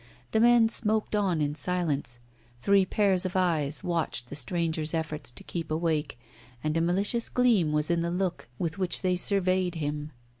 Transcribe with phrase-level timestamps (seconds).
[0.31, 2.17] The men smoked on in silence.
[2.59, 6.17] Three pairs of eyes watched the stranger's efforts to keep awake,
[6.63, 10.11] and a malicious gleam was in the look with which they surveyed him.